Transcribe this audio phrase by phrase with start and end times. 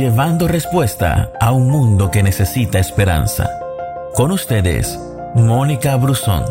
[0.00, 3.50] llevando respuesta a un mundo que necesita esperanza.
[4.14, 4.98] Con ustedes,
[5.34, 6.42] Mónica Brusón.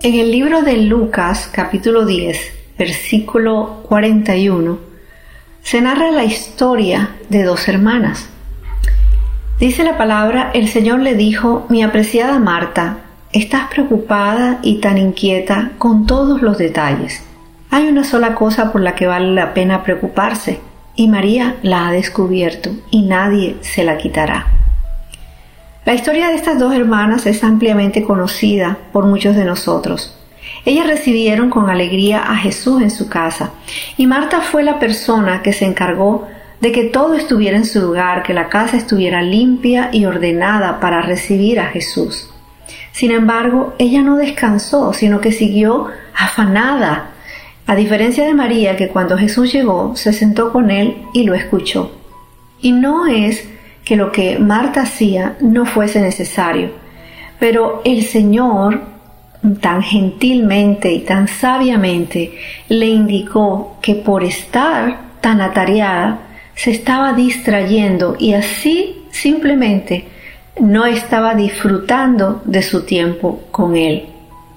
[0.00, 4.80] En el libro de Lucas capítulo 10, versículo 41,
[5.62, 8.31] se narra la historia de dos hermanas.
[9.62, 12.96] Dice la palabra, el Señor le dijo, mi apreciada Marta,
[13.32, 17.22] estás preocupada y tan inquieta con todos los detalles.
[17.70, 20.58] Hay una sola cosa por la que vale la pena preocuparse,
[20.96, 24.48] y María la ha descubierto, y nadie se la quitará.
[25.84, 30.18] La historia de estas dos hermanas es ampliamente conocida por muchos de nosotros.
[30.64, 33.52] Ellas recibieron con alegría a Jesús en su casa
[33.96, 36.26] y Marta fue la persona que se encargó
[36.62, 41.02] de que todo estuviera en su lugar, que la casa estuviera limpia y ordenada para
[41.02, 42.30] recibir a Jesús.
[42.92, 47.10] Sin embargo, ella no descansó, sino que siguió afanada,
[47.66, 51.90] a diferencia de María, que cuando Jesús llegó se sentó con él y lo escuchó.
[52.60, 53.48] Y no es
[53.84, 56.70] que lo que Marta hacía no fuese necesario.
[57.40, 58.82] Pero el Señor,
[59.60, 62.38] tan gentilmente y tan sabiamente,
[62.68, 66.20] le indicó que por estar tan atareada,
[66.54, 70.06] se estaba distrayendo y así simplemente
[70.60, 74.06] no estaba disfrutando de su tiempo con él.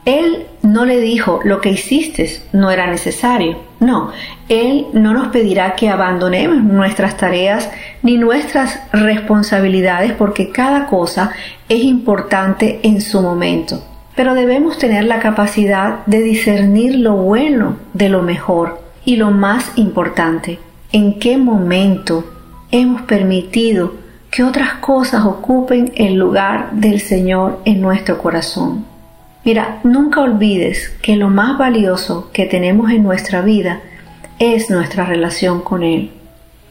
[0.06, 3.58] Él no le dijo lo que hiciste no era necesario.
[3.80, 4.12] No,
[4.50, 7.70] Él no nos pedirá que abandonemos nuestras tareas
[8.04, 11.32] ni nuestras responsabilidades porque cada cosa
[11.70, 13.84] es importante en su momento.
[14.16, 19.72] Pero debemos tener la capacidad de discernir lo bueno de lo mejor y lo más
[19.76, 20.60] importante,
[20.96, 22.24] en qué momento
[22.72, 23.96] hemos permitido
[24.32, 28.86] que otras cosas ocupen el lugar del Señor en nuestro corazón.
[29.44, 33.82] Mira, nunca olvides que lo más valioso que tenemos en nuestra vida
[34.40, 36.12] es nuestra relación con Él.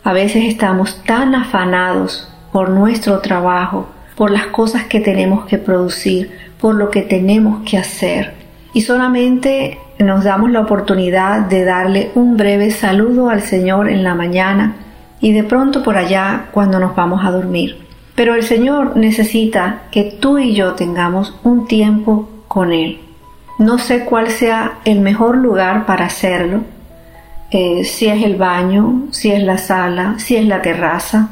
[0.04, 6.30] A veces estamos tan afanados por nuestro trabajo, por las cosas que tenemos que producir,
[6.58, 8.32] por lo que tenemos que hacer.
[8.72, 14.14] Y solamente nos damos la oportunidad de darle un breve saludo al Señor en la
[14.14, 14.74] mañana
[15.20, 17.78] y de pronto por allá cuando nos vamos a dormir.
[18.14, 23.00] Pero el Señor necesita que tú y yo tengamos un tiempo con Él.
[23.58, 26.62] No sé cuál sea el mejor lugar para hacerlo,
[27.50, 31.28] eh, si es el baño, si es la sala, si es la terraza.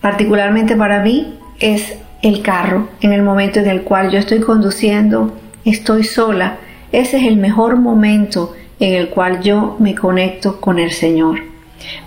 [0.00, 5.34] Particularmente para mí es el carro, en el momento en el cual yo estoy conduciendo,
[5.64, 6.56] estoy sola.
[6.92, 11.40] Ese es el mejor momento en el cual yo me conecto con el Señor.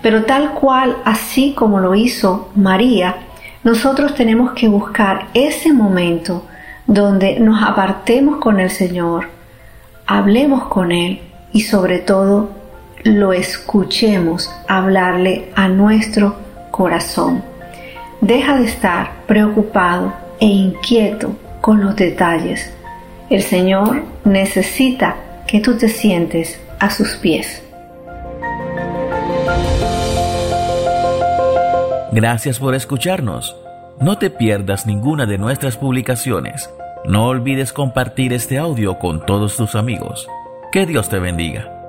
[0.02, 3.16] Pero tal cual, así como lo hizo María,
[3.62, 6.46] nosotros tenemos que buscar ese momento
[6.86, 9.28] donde nos apartemos con el Señor,
[10.06, 11.20] hablemos con Él
[11.52, 12.50] y sobre todo
[13.04, 16.36] lo escuchemos hablarle a nuestro
[16.70, 17.42] corazón.
[18.20, 22.72] Deja de estar preocupado e inquieto con los detalles.
[23.30, 27.62] El Señor necesita que tú te sientes a sus pies.
[32.12, 33.56] Gracias por escucharnos.
[34.00, 36.68] No te pierdas ninguna de nuestras publicaciones
[37.04, 40.28] no olvides compartir este audio con todos tus amigos.
[40.70, 41.79] Que Dios te bendiga.